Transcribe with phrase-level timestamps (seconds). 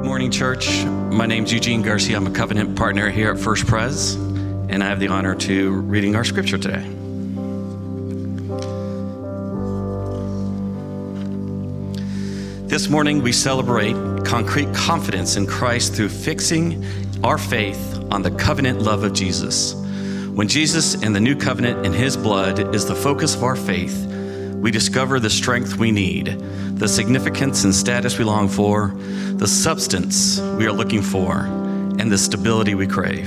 [0.00, 0.82] Good morning, church.
[0.86, 2.16] My name is Eugene Garcia.
[2.16, 6.16] I'm a covenant partner here at First Pres, and I have the honor to reading
[6.16, 6.80] our scripture today.
[12.66, 13.94] This morning, we celebrate
[14.24, 16.82] concrete confidence in Christ through fixing
[17.22, 19.74] our faith on the covenant love of Jesus.
[20.32, 24.06] When Jesus and the new covenant in his blood is the focus of our faith,
[24.60, 26.26] we discover the strength we need,
[26.78, 28.94] the significance and status we long for,
[29.40, 31.46] the substance we are looking for,
[31.98, 33.26] and the stability we crave.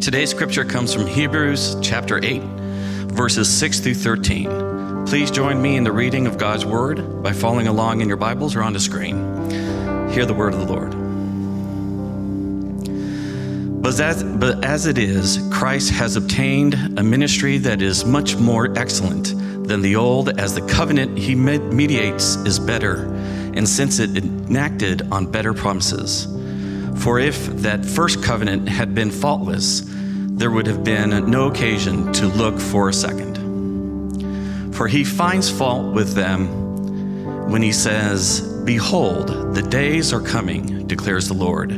[0.00, 2.42] Today's scripture comes from Hebrews chapter 8,
[3.12, 5.06] verses 6 through 13.
[5.06, 8.56] Please join me in the reading of God's word by following along in your Bibles
[8.56, 9.14] or on the screen.
[10.10, 10.90] Hear the word of the Lord.
[13.82, 18.76] But as, but as it is, Christ has obtained a ministry that is much more
[18.76, 19.26] excellent
[19.68, 23.12] than the old, as the covenant he mediates is better,
[23.56, 26.26] and since it enacted on better promises.
[27.02, 32.26] For if that first covenant had been faultless, there would have been no occasion to
[32.26, 33.36] look for a second.
[34.74, 41.28] For he finds fault with them when he says, Behold, the days are coming, declares
[41.28, 41.72] the Lord,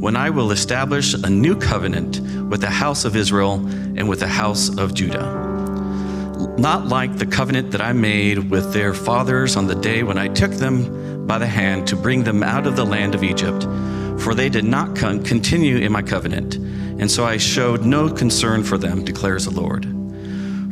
[0.00, 3.54] when I will establish a new covenant with the house of Israel
[3.96, 5.50] and with the house of Judah
[6.58, 10.28] not like the covenant that I made with their fathers on the day when I
[10.28, 13.64] took them by the hand to bring them out of the land of Egypt,
[14.20, 18.78] for they did not continue in my covenant, and so I showed no concern for
[18.78, 19.84] them, declares the Lord.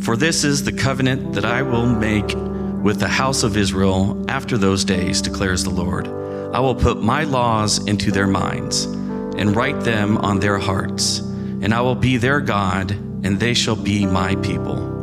[0.03, 2.35] For this is the covenant that I will make
[2.83, 6.07] with the house of Israel after those days, declares the Lord.
[6.55, 11.73] I will put my laws into their minds and write them on their hearts, and
[11.75, 15.00] I will be their God, and they shall be my people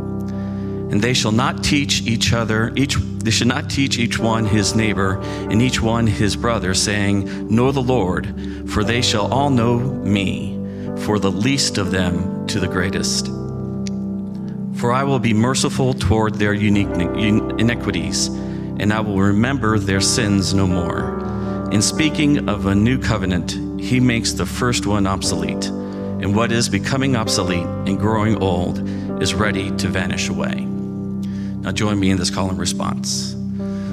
[0.92, 4.76] and they shall not teach each other each they should not teach each one his
[4.76, 8.26] neighbor and each one his brother saying know the lord
[8.70, 10.58] for they shall all know me
[11.00, 13.28] for the least of them to the greatest.
[14.80, 20.54] For i will be merciful toward their unique iniquities and i will remember their sins
[20.54, 21.18] no more.
[21.72, 26.70] In speaking of a new covenant he makes the first one obsolete and what is
[26.70, 28.88] becoming obsolete and growing old
[29.22, 30.67] is ready to vanish away
[31.68, 33.36] now join me in this call and response.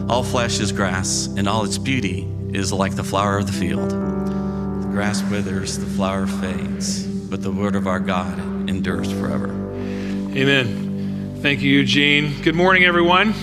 [0.09, 3.91] All flesh is grass, and all its beauty is like the flower of the field.
[3.91, 8.39] The grass withers, the flower fades, but the word of our God
[8.71, 9.49] endures forever.
[9.49, 11.41] Amen.
[11.43, 12.41] Thank you, Eugene.
[12.43, 13.35] Good morning, everyone.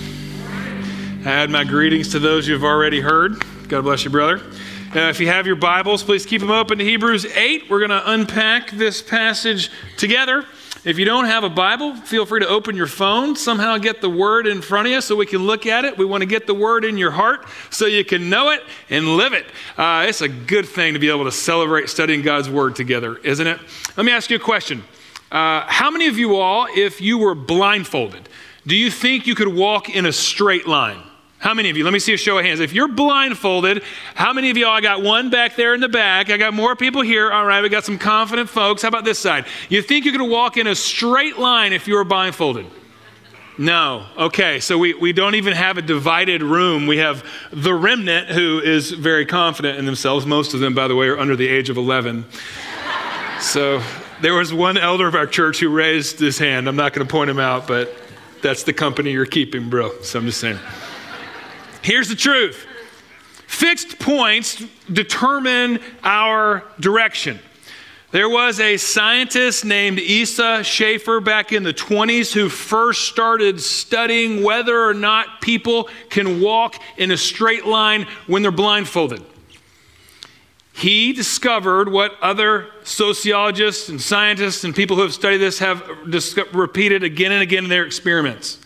[1.26, 3.44] I add my greetings to those you've already heard.
[3.68, 4.38] God bless you, brother.
[4.96, 7.68] Uh, if you have your Bibles, please keep them open to Hebrews 8.
[7.68, 10.46] We're going to unpack this passage together.
[10.84, 14.10] If you don't have a Bible, feel free to open your phone, somehow get the
[14.10, 15.96] word in front of you so we can look at it.
[15.96, 19.16] We want to get the word in your heart so you can know it and
[19.16, 19.46] live it.
[19.78, 23.46] Uh, it's a good thing to be able to celebrate studying God's word together, isn't
[23.46, 23.60] it?
[23.96, 24.82] Let me ask you a question.
[25.30, 28.28] Uh, how many of you all, if you were blindfolded,
[28.66, 31.00] do you think you could walk in a straight line?
[31.42, 31.82] How many of you?
[31.82, 32.60] Let me see a show of hands.
[32.60, 33.82] If you're blindfolded,
[34.14, 34.68] how many of you?
[34.68, 36.30] I got one back there in the back.
[36.30, 37.32] I got more people here.
[37.32, 38.82] All right, we got some confident folks.
[38.82, 39.46] How about this side?
[39.68, 42.66] You think you could walk in a straight line if you were blindfolded?
[43.58, 44.06] No.
[44.16, 46.86] Okay, so we, we don't even have a divided room.
[46.86, 50.24] We have the remnant who is very confident in themselves.
[50.24, 52.24] Most of them, by the way, are under the age of 11.
[53.40, 53.82] so
[54.20, 56.68] there was one elder of our church who raised his hand.
[56.68, 57.92] I'm not going to point him out, but
[58.42, 59.90] that's the company you're keeping, bro.
[60.02, 60.60] So I'm just saying.
[61.82, 62.66] Here's the truth
[63.46, 67.38] fixed points determine our direction.
[68.12, 74.42] There was a scientist named Isa Schaefer back in the 20s who first started studying
[74.42, 79.24] whether or not people can walk in a straight line when they're blindfolded.
[80.74, 85.82] He discovered what other sociologists and scientists and people who have studied this have
[86.52, 88.58] repeated again and again in their experiments.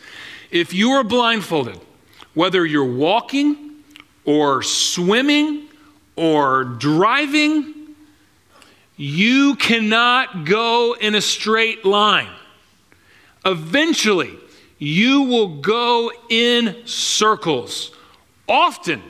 [0.51, 1.81] If you are blindfolded,
[2.37, 3.83] whether you're walking
[4.27, 5.67] or swimming
[6.17, 7.95] or driving,
[8.99, 12.29] you cannot go in a straight line.
[13.47, 14.37] Eventually,
[14.79, 17.93] you will go in circles.
[18.47, 19.03] Often,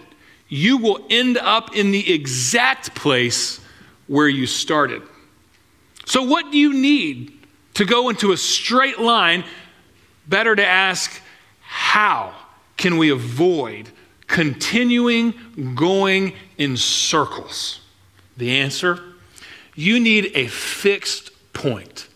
[0.48, 3.58] you will end up in the exact place
[4.06, 5.02] where you started.
[6.04, 7.32] So, what do you need
[7.74, 9.42] to go into a straight line?
[10.28, 11.20] Better to ask,
[11.60, 12.32] how?
[12.76, 13.90] Can we avoid
[14.26, 15.34] continuing
[15.74, 17.80] going in circles?
[18.36, 19.00] The answer
[19.76, 22.08] you need a fixed point.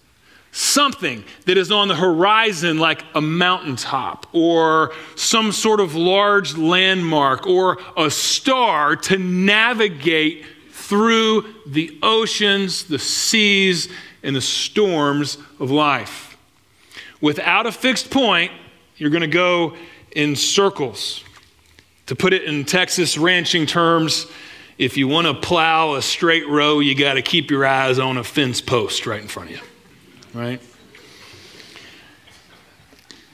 [0.52, 7.46] something that is on the horizon, like a mountaintop or some sort of large landmark
[7.46, 13.88] or a star to navigate through the oceans, the seas,
[14.22, 16.36] and the storms of life.
[17.20, 18.50] Without a fixed point,
[18.96, 19.76] you're going to go
[20.12, 21.24] in circles.
[22.06, 24.26] To put it in Texas ranching terms,
[24.78, 28.16] if you want to plow a straight row, you got to keep your eyes on
[28.16, 29.62] a fence post right in front of you
[30.34, 30.60] right?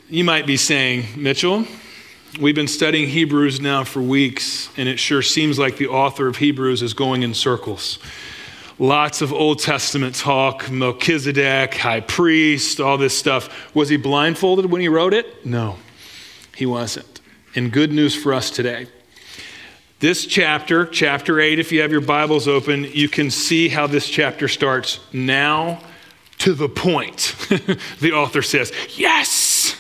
[0.09, 1.65] You might be saying, Mitchell,
[2.41, 6.37] we've been studying Hebrews now for weeks, and it sure seems like the author of
[6.37, 7.99] Hebrews is going in circles.
[8.79, 13.75] Lots of Old Testament talk, Melchizedek, high priest, all this stuff.
[13.75, 15.47] Was he blindfolded when he wrote it?
[15.47, 15.77] No,
[16.57, 17.21] he wasn't.
[17.55, 18.87] And good news for us today.
[20.01, 24.09] This chapter, chapter 8, if you have your Bibles open, you can see how this
[24.09, 25.01] chapter starts.
[25.13, 25.81] Now,
[26.39, 27.35] to the point,
[28.01, 29.79] the author says, yes.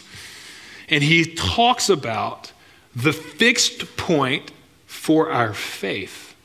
[0.90, 2.52] And he talks about
[2.94, 4.52] the fixed point
[4.86, 6.36] for our faith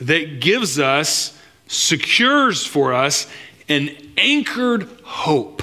[0.00, 3.30] that gives us, secures for us
[3.68, 5.62] an anchored hope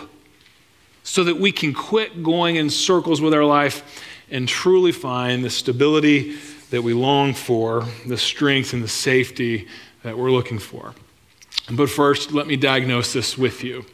[1.16, 5.50] so that we can quit going in circles with our life and truly find the
[5.50, 6.36] stability
[6.72, 9.66] that we long for, the strength and the safety
[10.04, 10.94] that we're looking for.
[11.72, 13.86] But first, let me diagnose this with you.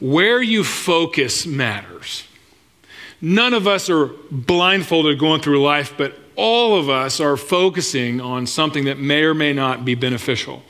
[0.00, 2.24] Where you focus matters.
[3.20, 8.46] None of us are blindfolded going through life, but all of us are focusing on
[8.46, 10.62] something that may or may not be beneficial.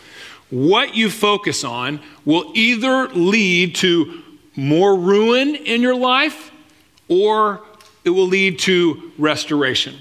[0.50, 4.24] What you focus on will either lead to
[4.58, 6.50] more ruin in your life
[7.06, 7.62] or
[8.04, 9.94] it will lead to restoration.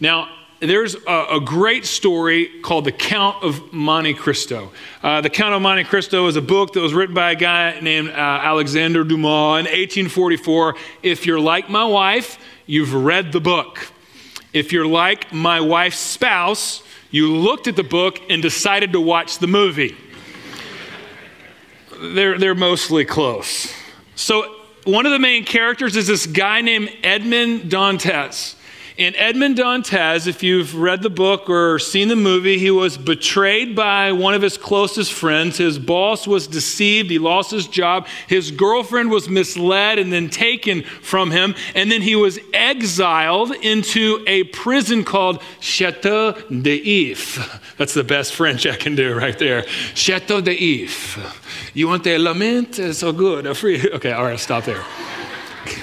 [0.00, 4.72] Now, there's a, a, great story called The Count of Monte Cristo.
[5.02, 7.78] Uh, the Count of Monte Cristo is a book that was written by a guy
[7.80, 10.74] named uh, Alexander Dumas in 1844.
[11.02, 13.92] If you're like my wife, you've read the book.
[14.54, 19.38] If you're like my wife's spouse, you looked at the book and decided to watch
[19.38, 19.94] the movie.
[22.00, 23.77] they're, they're mostly close.
[24.18, 28.56] So, one of the main characters is this guy named Edmond Dantes.
[28.98, 33.76] And Edmond Dantes, if you've read the book or seen the movie, he was betrayed
[33.76, 35.56] by one of his closest friends.
[35.56, 37.08] His boss was deceived.
[37.08, 38.08] He lost his job.
[38.26, 41.54] His girlfriend was misled and then taken from him.
[41.76, 47.60] And then he was exiled into a prison called Chateau d'If.
[47.76, 49.62] That's the best French I can do right there.
[49.94, 51.70] Chateau d'If.
[51.72, 52.80] You want the lament?
[52.80, 53.46] It's So good.
[53.46, 53.88] A free.
[53.92, 54.82] Okay, all right, stop there.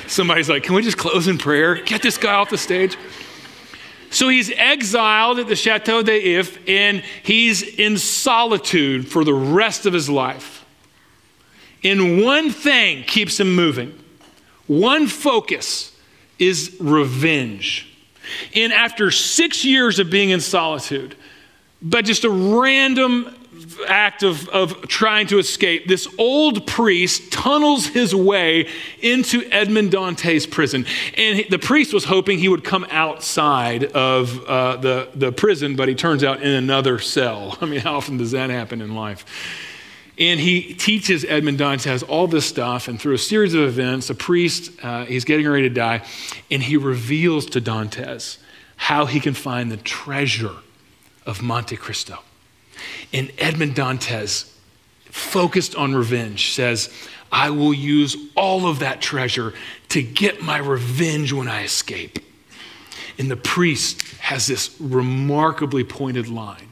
[0.07, 1.75] Somebody's like, can we just close in prayer?
[1.75, 2.97] Get this guy off the stage.
[4.09, 9.93] So he's exiled at the Chateau d'If, and he's in solitude for the rest of
[9.93, 10.65] his life.
[11.83, 13.97] And one thing keeps him moving.
[14.67, 15.95] One focus
[16.39, 17.91] is revenge.
[18.55, 21.15] And after six years of being in solitude,
[21.81, 23.35] but just a random
[23.87, 28.67] act of, of trying to escape, this old priest tunnels his way
[29.01, 30.85] into Edmond Dantes' prison.
[31.17, 35.87] And the priest was hoping he would come outside of uh, the, the prison, but
[35.87, 37.57] he turns out in another cell.
[37.61, 39.25] I mean, how often does that happen in life?
[40.17, 44.15] And he teaches Edmond Dantes all this stuff, and through a series of events, a
[44.15, 46.03] priest, uh, he's getting ready to die,
[46.49, 48.37] and he reveals to Dantes
[48.77, 50.55] how he can find the treasure
[51.25, 52.19] of Monte Cristo.
[53.13, 54.51] And Edmond Dantes,
[55.05, 56.89] focused on revenge, says,
[57.31, 59.53] I will use all of that treasure
[59.89, 62.19] to get my revenge when I escape.
[63.17, 66.71] And the priest has this remarkably pointed line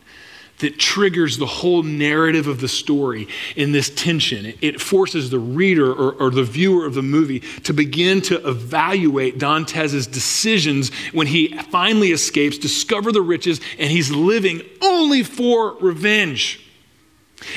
[0.59, 4.53] that triggers the whole narrative of the story in this tension.
[4.61, 9.37] It forces the reader or, or, the viewer of the movie to begin to evaluate
[9.37, 16.59] Dantes' decisions when he finally escapes, discover the riches, and he's living only for revenge.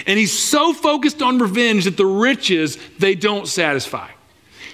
[0.07, 4.11] And he's so focused on revenge that the riches, they don't satisfy.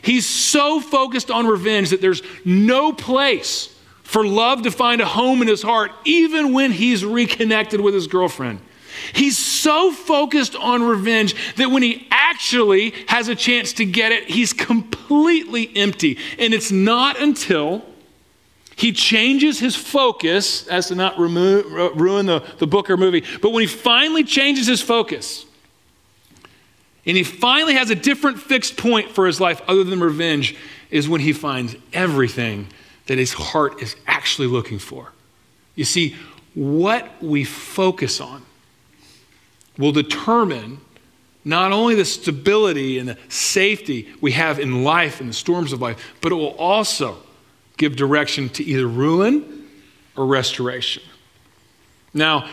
[0.01, 3.69] He's so focused on revenge that there's no place
[4.13, 8.07] for love to find a home in his heart, even when he's reconnected with his
[8.07, 8.61] girlfriend.
[9.15, 14.25] He's so focused on revenge that when he actually has a chance to get it,
[14.25, 16.19] he's completely empty.
[16.39, 17.87] And it's not until
[18.77, 23.51] he changes his focus, as to not remo- ruin the, the book or movie, but
[23.51, 25.47] when he finally changes his focus,
[27.07, 30.55] and he finally has a different fixed point for his life other than revenge,
[30.91, 32.67] is when he finds everything
[33.07, 35.13] that his heart is actually looking for.
[35.75, 36.17] You see,
[36.55, 38.43] what we focus on
[39.79, 40.81] will determine
[41.45, 45.81] not only the stability and the safety we have in life and the storms of
[45.81, 47.17] life, but it will also
[47.77, 49.67] give direction to either ruin
[50.17, 51.03] or restoration.
[52.15, 52.49] Now,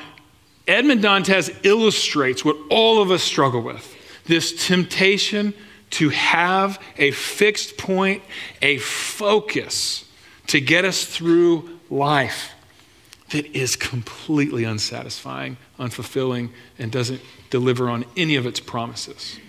[0.67, 5.53] Edmond Dantes illustrates what all of us struggle with this temptation
[5.89, 8.23] to have a fixed point,
[8.61, 10.05] a focus
[10.49, 12.51] to get us through life
[13.29, 19.39] that is completely unsatisfying, unfulfilling, and doesn't deliver on any of its promises.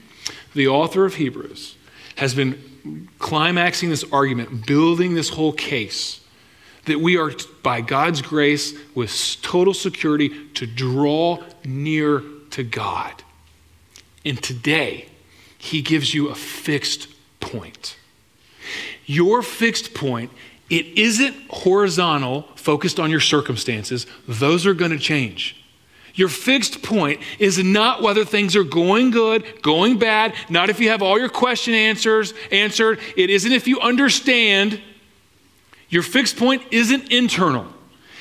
[0.54, 1.76] The author of Hebrews
[2.16, 6.20] has been climaxing this argument, building this whole case
[6.84, 13.22] that we are, by God's grace, with total security, to draw near to God.
[14.24, 15.06] And today,
[15.56, 17.96] he gives you a fixed point.
[19.06, 20.30] Your fixed point,
[20.70, 24.06] it isn't horizontal, focused on your circumstances.
[24.26, 25.56] Those are going to change.
[26.14, 30.88] Your fixed point is not whether things are going good, going bad, not if you
[30.90, 33.00] have all your question answers answered.
[33.16, 34.80] It isn't if you understand.
[35.88, 37.66] Your fixed point isn't internal.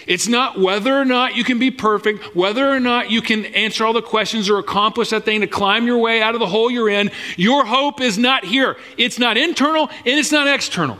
[0.07, 3.85] It's not whether or not you can be perfect, whether or not you can answer
[3.85, 6.71] all the questions or accomplish that thing to climb your way out of the hole
[6.71, 7.11] you're in.
[7.37, 8.75] Your hope is not here.
[8.97, 10.97] It's not internal and it's not external.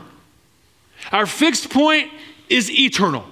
[1.12, 2.10] Our fixed point
[2.48, 3.24] is eternal.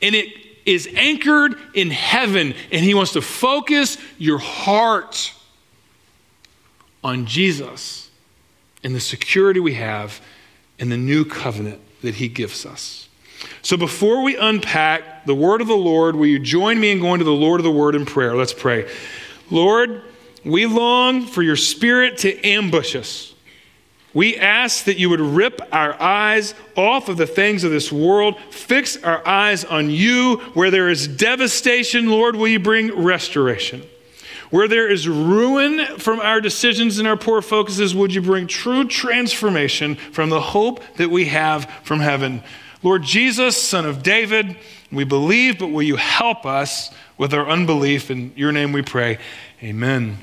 [0.00, 0.28] And it
[0.66, 5.32] is anchored in heaven, and He wants to focus your heart
[7.02, 8.10] on Jesus
[8.82, 10.20] and the security we have
[10.78, 13.08] in the new covenant that He gives us.
[13.62, 17.18] So before we unpack the word of the Lord, will you join me in going
[17.18, 18.34] to the Lord of the Word in prayer?
[18.34, 18.90] Let's pray.
[19.50, 20.02] Lord,
[20.44, 23.33] we long for your spirit to ambush us
[24.14, 28.38] we ask that you would rip our eyes off of the things of this world,
[28.50, 30.36] fix our eyes on you.
[30.54, 33.82] Where there is devastation, Lord, will you bring restoration?
[34.50, 38.86] Where there is ruin from our decisions and our poor focuses, would you bring true
[38.86, 42.40] transformation from the hope that we have from heaven?
[42.84, 44.56] Lord Jesus, Son of David,
[44.92, 48.12] we believe, but will you help us with our unbelief?
[48.12, 49.18] In your name we pray.
[49.60, 50.18] Amen.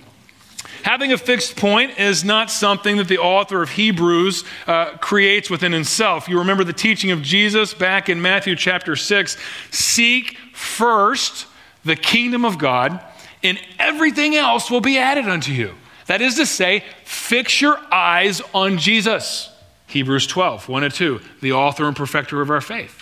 [0.83, 5.71] Having a fixed point is not something that the author of Hebrews uh, creates within
[5.71, 6.27] himself.
[6.27, 9.37] You remember the teaching of Jesus back in Matthew chapter 6
[9.71, 11.47] seek first
[11.83, 13.03] the kingdom of God,
[13.43, 15.73] and everything else will be added unto you.
[16.07, 19.49] That is to say, fix your eyes on Jesus.
[19.87, 23.01] Hebrews 12, 1 and 2, the author and perfecter of our faith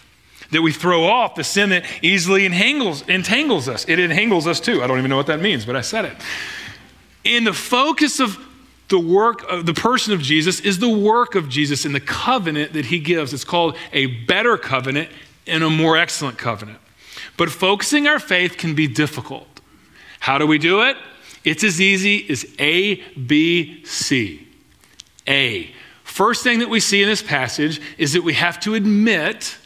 [0.52, 3.86] that we throw off the sin that easily entangles, entangles us.
[3.88, 4.84] It entangles us too.
[4.84, 6.14] I don't even know what that means, but I said it.
[7.26, 8.38] And the focus of
[8.88, 12.74] the work of the person of Jesus is the work of Jesus in the covenant
[12.74, 13.34] that he gives.
[13.34, 15.10] It's called a better covenant
[15.46, 16.80] and a more excellent covenant.
[17.38, 19.48] But focusing our faith can be difficult.
[20.20, 20.98] How do we do it?
[21.44, 24.48] It's as easy as A, B, C.
[25.28, 25.72] A.
[26.04, 29.58] First thing that we see in this passage is that we have to admit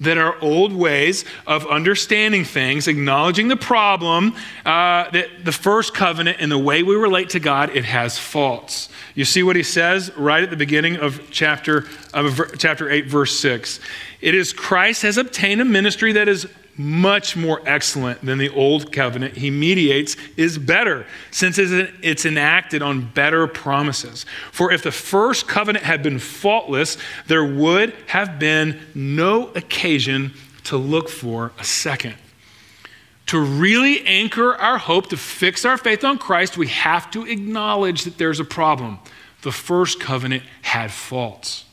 [0.00, 6.38] that our old ways of understanding things, acknowledging the problem, uh, that the first covenant
[6.40, 8.88] and the way we relate to God, it has faults.
[9.14, 13.38] You see what he says right at the beginning of chapter, of chapter 8, verse
[13.38, 13.80] 6.
[14.20, 16.46] It is Christ has obtained a ministry that is
[16.78, 23.10] much more excellent than the old covenant he mediates is better, since it's enacted on
[23.10, 24.24] better promises.
[24.52, 30.32] For if the first covenant had been faultless, there would have been no occasion
[30.64, 32.14] to look for a second.
[33.26, 38.04] To really anchor our hope, to fix our faith on Christ, we have to acknowledge
[38.04, 38.98] that there's a problem.
[39.42, 41.64] The first covenant had faults.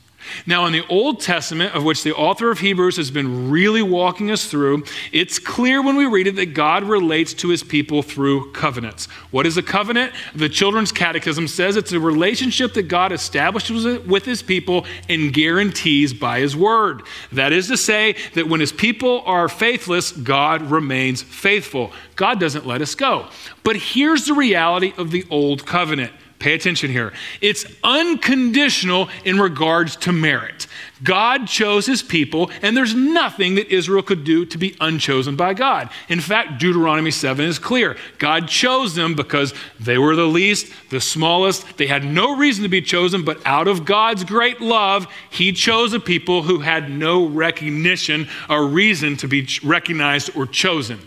[0.46, 4.30] Now, in the Old Testament, of which the author of Hebrews has been really walking
[4.30, 8.52] us through, it's clear when we read it that God relates to his people through
[8.52, 9.06] covenants.
[9.30, 10.12] What is a covenant?
[10.34, 16.12] The Children's Catechism says it's a relationship that God establishes with his people and guarantees
[16.12, 17.02] by his word.
[17.32, 21.92] That is to say, that when his people are faithless, God remains faithful.
[22.14, 23.28] God doesn't let us go.
[23.64, 27.14] But here's the reality of the Old Covenant Pay attention here.
[27.40, 30.66] It's unconditional in regards to merit.
[31.02, 35.54] God chose his people, and there's nothing that Israel could do to be unchosen by
[35.54, 35.88] God.
[36.08, 37.96] In fact, Deuteronomy 7 is clear.
[38.18, 41.78] God chose them because they were the least, the smallest.
[41.78, 45.94] They had no reason to be chosen, but out of God's great love, he chose
[45.94, 50.98] a people who had no recognition or reason to be recognized or chosen.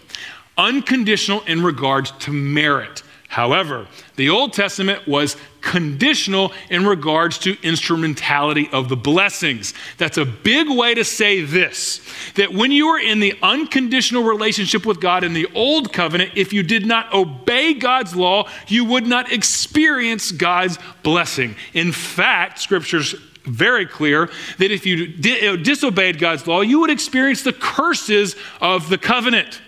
[0.57, 8.67] Unconditional in regards to merit However, the Old Testament was conditional in regards to instrumentality
[8.71, 9.75] of the blessings.
[9.99, 12.01] That's a big way to say this
[12.35, 16.53] that when you were in the unconditional relationship with God in the Old Covenant, if
[16.53, 21.55] you did not obey God's law, you would not experience God's blessing.
[21.73, 27.43] In fact, scriptures very clear that if you di- disobeyed God's law, you would experience
[27.43, 29.61] the curses of the covenant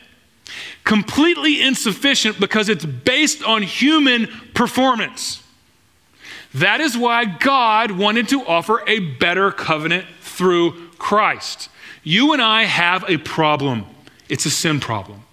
[0.84, 5.44] completely insufficient because it's based on human performance.
[6.54, 11.70] That is why God wanted to offer a better covenant through Christ.
[12.04, 13.86] You and I have a problem.
[14.28, 15.24] It's a sin problem.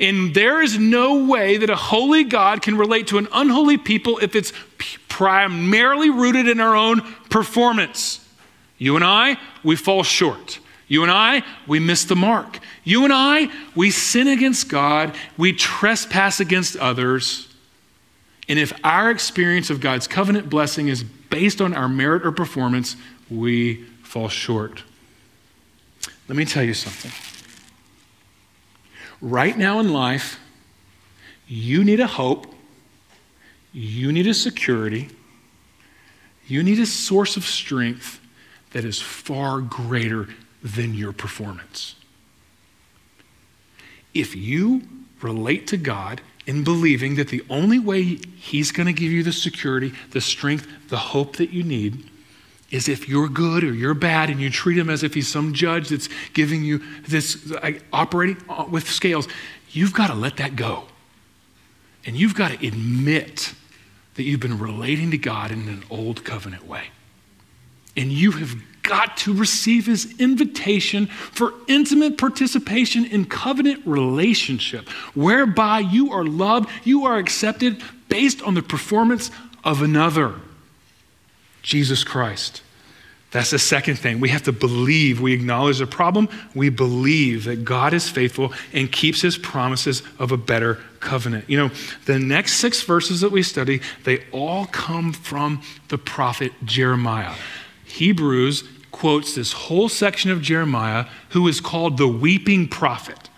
[0.00, 4.18] And there is no way that a holy God can relate to an unholy people
[4.18, 4.52] if it's
[5.08, 8.26] primarily rooted in our own performance.
[8.78, 10.58] You and I, we fall short.
[10.92, 12.58] You and I, we miss the mark.
[12.84, 17.48] You and I, we sin against God, we trespass against others.
[18.46, 22.96] And if our experience of God's covenant blessing is based on our merit or performance,
[23.30, 24.82] we fall short.
[26.28, 27.10] Let me tell you something.
[29.22, 30.38] Right now in life,
[31.48, 32.54] you need a hope,
[33.72, 35.08] you need a security,
[36.46, 38.20] you need a source of strength
[38.72, 40.28] that is far greater
[40.62, 41.96] than your performance.
[44.14, 44.82] If you
[45.20, 49.32] relate to God in believing that the only way He's going to give you the
[49.32, 52.08] security, the strength, the hope that you need
[52.70, 55.52] is if you're good or you're bad and you treat Him as if He's some
[55.52, 59.28] judge that's giving you this, uh, operating uh, with scales,
[59.70, 60.84] you've got to let that go.
[62.04, 63.54] And you've got to admit
[64.14, 66.88] that you've been relating to God in an old covenant way.
[67.96, 75.78] And you have got to receive his invitation for intimate participation in covenant relationship, whereby
[75.78, 79.30] you are loved, you are accepted based on the performance
[79.64, 80.34] of another,
[81.62, 82.62] Jesus Christ.
[83.30, 84.20] That's the second thing.
[84.20, 85.20] We have to believe.
[85.22, 86.28] We acknowledge the problem.
[86.54, 91.48] We believe that God is faithful and keeps his promises of a better covenant.
[91.48, 91.70] You know,
[92.04, 97.34] the next six verses that we study, they all come from the prophet Jeremiah.
[97.92, 103.28] Hebrews quotes this whole section of Jeremiah, who is called the weeping prophet.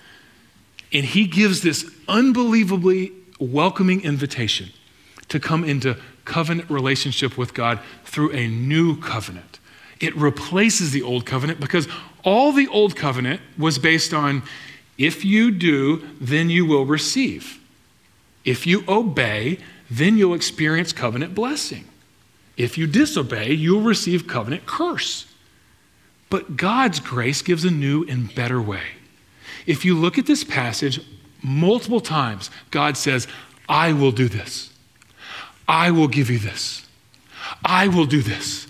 [0.92, 4.70] And he gives this unbelievably welcoming invitation
[5.28, 9.58] to come into covenant relationship with God through a new covenant.
[10.00, 11.88] It replaces the old covenant because
[12.22, 14.42] all the old covenant was based on
[14.98, 17.58] if you do, then you will receive.
[18.44, 19.58] If you obey,
[19.90, 21.86] then you'll experience covenant blessing.
[22.56, 25.26] If you disobey, you'll receive covenant curse.
[26.30, 28.82] But God's grace gives a new and better way.
[29.66, 31.00] If you look at this passage
[31.42, 33.26] multiple times, God says,
[33.68, 34.72] I will do this.
[35.66, 36.86] I will give you this.
[37.64, 38.66] I will do this.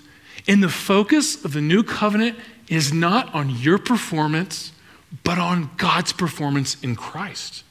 [0.47, 4.73] And the focus of the new covenant is not on your performance,
[5.23, 7.65] but on God's performance in Christ.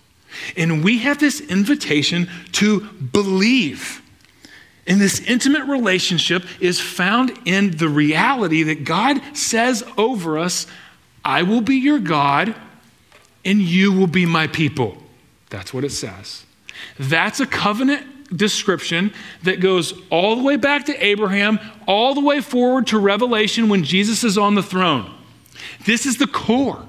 [0.57, 4.01] And we have this invitation to believe
[4.85, 10.67] and this intimate relationship is found in the reality that God says over us,
[11.23, 12.53] I will be your God
[13.45, 14.97] and you will be my people.
[15.49, 16.45] That's what it says.
[16.99, 22.41] That's a covenant description that goes all the way back to Abraham, all the way
[22.41, 25.13] forward to Revelation when Jesus is on the throne.
[25.85, 26.85] This is the core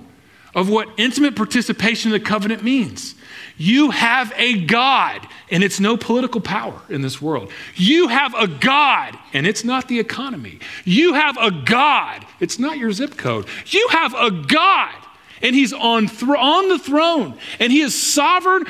[0.55, 3.15] of what intimate participation in the covenant means.
[3.57, 7.53] You have a God, and it's no political power in this world.
[7.77, 10.59] You have a God, and it's not the economy.
[10.85, 13.47] You have a God, it's not your zip code.
[13.67, 14.93] You have a God,
[15.41, 18.65] and He's on, on the throne, and He is sovereign,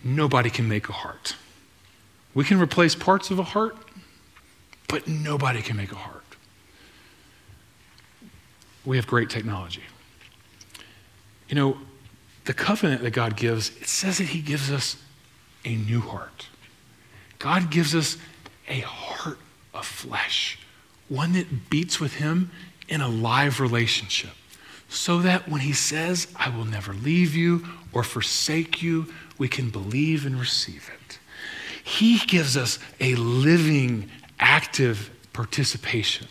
[0.04, 1.36] Nobody can make a heart.
[2.34, 3.75] We can replace parts of a heart,
[4.88, 6.23] but nobody can make a heart.
[8.84, 9.84] We have great technology.
[11.49, 11.77] You know,
[12.52, 14.98] the covenant that God gives, it says that He gives us
[15.64, 16.48] a new heart.
[17.40, 18.18] God gives us
[18.68, 19.38] a heart
[19.74, 20.60] of flesh,
[21.08, 22.52] one that beats with Him
[22.90, 24.32] in a live relationship.
[24.90, 29.70] So that when He says, I will never leave you or forsake you, we can
[29.70, 31.20] believe and receive it.
[31.82, 34.12] He gives us a living,
[34.42, 36.28] active participation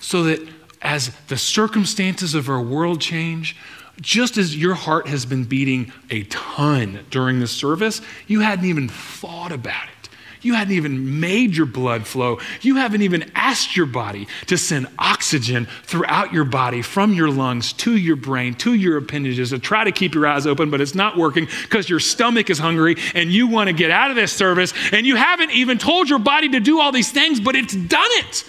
[0.00, 0.48] so that
[0.80, 3.56] as the circumstances of our world change,
[4.00, 8.88] just as your heart has been beating a ton during the service, you hadn't even
[8.88, 10.08] thought about it.
[10.42, 12.38] You hadn't even made your blood flow.
[12.60, 17.72] You haven't even asked your body to send oxygen throughout your body from your lungs
[17.74, 20.94] to your brain, to your appendages, to try to keep your eyes open, but it's
[20.94, 24.32] not working because your stomach is hungry and you want to get out of this
[24.32, 24.72] service.
[24.92, 28.10] And you haven't even told your body to do all these things, but it's done
[28.10, 28.44] it.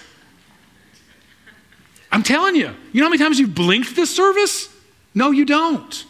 [2.12, 2.74] I'm telling you.
[2.92, 4.72] You know how many times you've blinked this service?
[5.14, 6.04] No, you don't.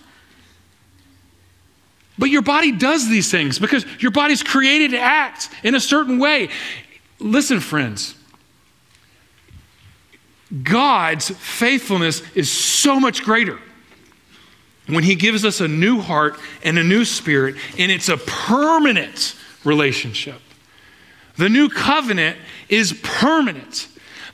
[2.18, 6.18] But your body does these things because your body's created to act in a certain
[6.18, 6.50] way.
[7.20, 8.14] Listen, friends.
[10.62, 13.58] God's faithfulness is so much greater
[14.86, 19.36] when He gives us a new heart and a new spirit, and it's a permanent
[19.64, 20.40] relationship.
[21.36, 22.36] The new covenant
[22.68, 23.88] is permanent.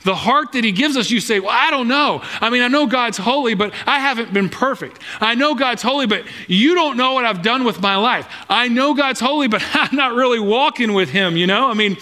[0.05, 2.21] The heart that He gives us, you say, Well, I don't know.
[2.39, 5.01] I mean, I know God's holy, but I haven't been perfect.
[5.19, 8.27] I know God's holy, but you don't know what I've done with my life.
[8.47, 11.71] I know God's holy, but I'm not really walking with Him, you know?
[11.71, 11.97] I mean,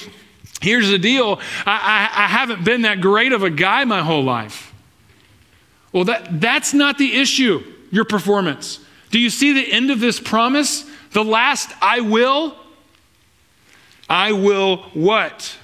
[0.61, 4.23] here's the deal I, I, I haven't been that great of a guy my whole
[4.23, 4.73] life.
[5.93, 8.79] Well, that, that's not the issue, your performance.
[9.11, 10.85] Do you see the end of this promise?
[11.11, 12.57] The last, I will.
[14.09, 15.57] I will what?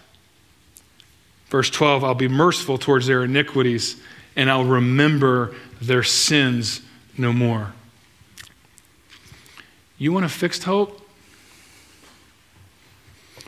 [1.49, 4.01] Verse 12, I'll be merciful towards their iniquities,
[4.35, 6.81] and I'll remember their sins
[7.17, 7.73] no more.
[9.97, 11.01] You want a fixed hope?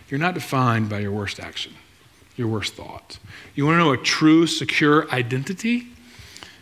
[0.09, 1.73] You're not defined by your worst action,
[2.35, 3.17] your worst thought.
[3.55, 5.87] You want to know a true, secure identity?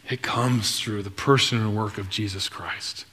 [0.10, 3.06] It comes through the person and work of Jesus Christ.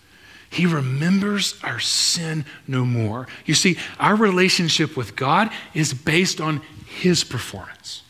[0.51, 3.27] He remembers our sin no more.
[3.45, 8.03] You see, our relationship with God is based on His performance.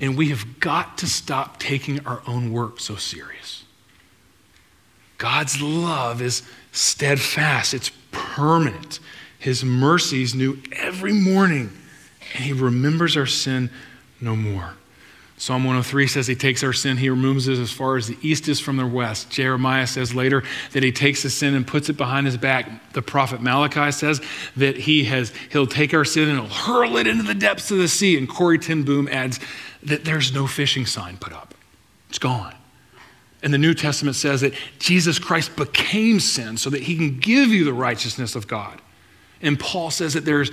[0.00, 3.64] And we have got to stop taking our own work so serious.
[5.18, 9.00] God's love is steadfast, it's permanent.
[9.38, 11.70] His mercies new every morning,
[12.34, 13.70] and He remembers our sin
[14.20, 14.74] no more.
[15.38, 18.48] Psalm 103 says he takes our sin, he removes it as far as the east
[18.48, 19.30] is from the west.
[19.30, 22.92] Jeremiah says later that he takes the sin and puts it behind his back.
[22.92, 24.20] The prophet Malachi says
[24.56, 27.78] that he has he'll take our sin and he'll hurl it into the depths of
[27.78, 28.18] the sea.
[28.18, 29.38] And Corrie ten Boom adds
[29.84, 31.54] that there's no fishing sign put up.
[32.08, 32.54] It's gone.
[33.40, 37.50] And the New Testament says that Jesus Christ became sin so that he can give
[37.50, 38.82] you the righteousness of God.
[39.40, 40.50] And Paul says that there's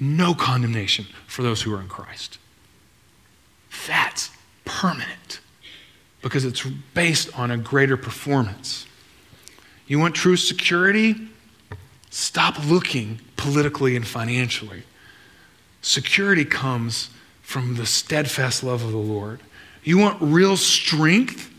[0.00, 2.38] no condemnation for those who are in Christ.
[3.86, 4.30] That's
[4.64, 5.40] permanent
[6.22, 8.86] because it's based on a greater performance.
[9.86, 11.16] You want true security?
[12.10, 14.84] Stop looking politically and financially.
[15.82, 17.10] Security comes
[17.42, 19.40] from the steadfast love of the Lord.
[19.82, 21.50] You want real strength?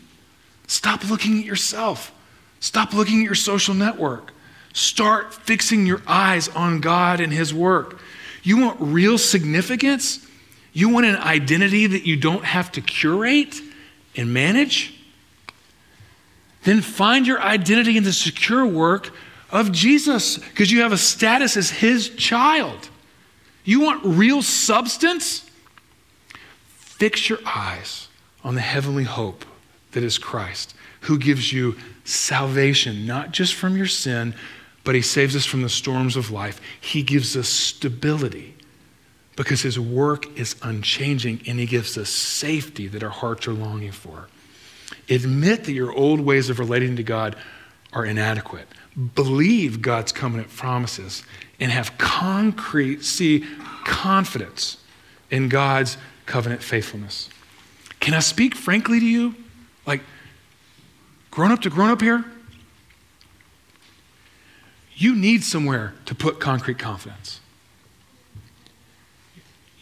[0.66, 2.12] Stop looking at yourself.
[2.58, 4.32] Stop looking at your social network.
[4.72, 8.00] Start fixing your eyes on God and His work.
[8.42, 10.26] You want real significance?
[10.76, 13.62] You want an identity that you don't have to curate
[14.14, 14.92] and manage?
[16.64, 19.10] Then find your identity in the secure work
[19.48, 22.90] of Jesus because you have a status as His child.
[23.64, 25.48] You want real substance?
[26.66, 28.08] Fix your eyes
[28.44, 29.46] on the heavenly hope
[29.92, 34.34] that is Christ, who gives you salvation, not just from your sin,
[34.84, 36.60] but He saves us from the storms of life.
[36.78, 38.55] He gives us stability
[39.36, 43.92] because His work is unchanging and He gives us safety that our hearts are longing
[43.92, 44.28] for.
[45.08, 47.36] Admit that your old ways of relating to God
[47.92, 48.66] are inadequate.
[49.14, 51.22] Believe God's covenant promises
[51.60, 53.44] and have concrete, see
[53.84, 54.78] confidence
[55.30, 57.28] in God's covenant faithfulness.
[58.00, 59.34] Can I speak frankly to you?
[59.86, 60.02] Like,
[61.30, 62.24] grown up to grown up here?
[64.94, 67.40] You need somewhere to put concrete confidence.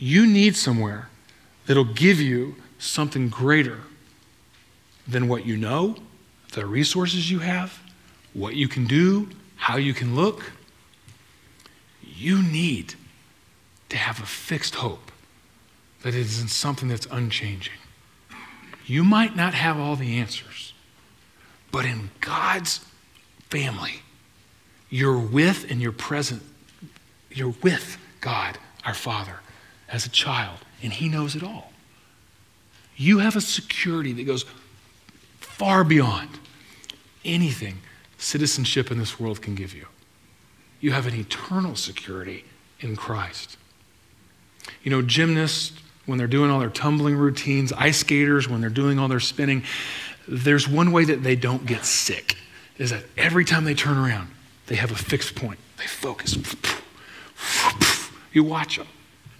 [0.04, 1.08] You need somewhere
[1.64, 3.80] that'll give you something greater
[5.08, 5.96] than what you know,
[6.52, 7.80] the resources you have,
[8.34, 10.52] what you can do, how you can look.
[12.02, 12.96] You need
[13.88, 15.10] to have a fixed hope
[16.02, 17.72] that it is in something that's unchanging.
[18.84, 20.74] You might not have all the answers,
[21.72, 22.84] but in God's
[23.48, 24.02] family,
[24.90, 26.42] you're with and you're present.
[27.30, 29.40] You're with God, our Father,
[29.94, 31.72] as a child, and He knows it all.
[32.96, 34.44] You have a security that goes
[35.38, 36.30] far beyond
[37.24, 37.78] anything
[38.18, 39.86] citizenship in this world can give you.
[40.80, 42.44] You have an eternal security
[42.80, 43.56] in Christ.
[44.82, 48.98] You know, gymnasts, when they're doing all their tumbling routines, ice skaters, when they're doing
[48.98, 49.62] all their spinning,
[50.26, 52.36] there's one way that they don't get sick
[52.78, 54.28] is that every time they turn around,
[54.66, 55.60] they have a fixed point.
[55.78, 56.36] They focus.
[58.32, 58.88] You watch them.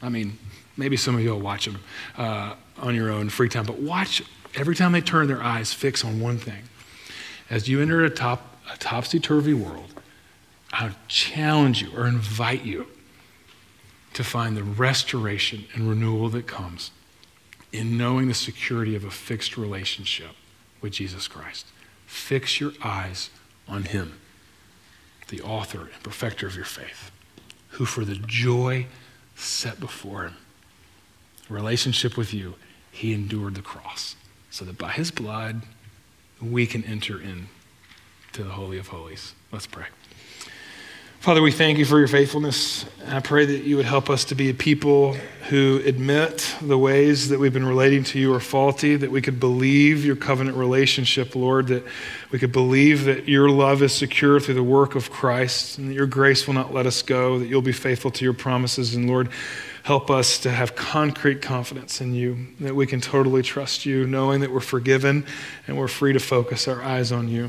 [0.05, 0.39] I mean,
[0.77, 1.81] maybe some of you will watch them
[2.19, 4.23] uh, on your own free time, but watch
[4.55, 6.65] every time they turn their eyes fix on one thing.
[7.49, 9.95] As you enter a, top, a topsy turvy world,
[10.73, 12.87] I challenge you or invite you
[14.13, 16.91] to find the restoration and renewal that comes
[17.73, 20.31] in knowing the security of a fixed relationship
[20.81, 21.67] with Jesus Christ.
[22.07, 23.31] Fix your eyes
[23.67, 24.21] on Him,
[25.29, 27.11] the author and perfecter of your faith,
[27.71, 28.87] who for the joy
[29.35, 30.37] set before Him,
[31.49, 32.55] relationship with you,
[32.91, 34.17] He endured the cross,
[34.51, 35.63] so that by His blood
[36.41, 37.49] we can enter in
[38.33, 39.35] to the Holy of Holies.
[39.53, 39.87] Let's pray.
[41.25, 42.85] Father, we thank you for your faithfulness.
[43.09, 45.15] I pray that you would help us to be a people
[45.49, 49.41] who admit the ways that we've been relating to you are faulty, that we could
[49.41, 51.83] believe your covenant relationship, Lord, that
[52.31, 55.95] we could believe that your love is secure through the work of Christ, and that
[55.95, 58.95] your grace will not let us go, that you'll be faithful to your promises.
[58.95, 59.31] And Lord,
[59.85, 64.43] help us to have concrete confidence in you, that we can totally trust you, knowing
[64.43, 65.25] that we're forgiven
[65.67, 67.49] and we're free to focus our eyes on you.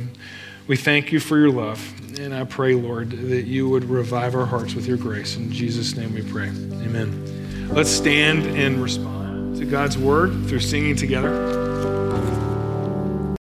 [0.68, 1.80] We thank you for your love.
[2.20, 5.36] And I pray, Lord, that you would revive our hearts with your grace.
[5.36, 6.48] In Jesus' name we pray.
[6.48, 7.70] Amen.
[7.70, 11.65] Let's stand and respond to God's word through singing together.